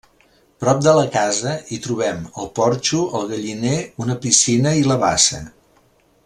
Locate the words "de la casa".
0.85-1.51